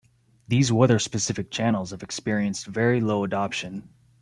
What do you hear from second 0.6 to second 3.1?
weather-specific channels have experienced very